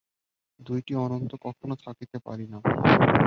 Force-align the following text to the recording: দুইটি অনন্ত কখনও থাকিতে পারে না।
দুইটি 0.59 0.93
অনন্ত 0.95 1.31
কখনও 1.45 1.75
থাকিতে 1.85 2.17
পারে 2.19 2.45
না। 2.47 2.59